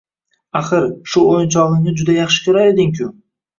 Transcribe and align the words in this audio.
Axir, 0.59 0.87
shu 1.11 1.27
o`yinchog`ingni 1.35 1.95
juda 2.01 2.19
yaxshi 2.19 2.45
ko`rar 2.49 2.61
eding-ku 2.75 3.15